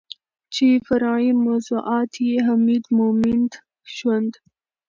[0.53, 3.51] چې فرعي موضوعات يې حميد مومند
[3.95, 4.31] ژوند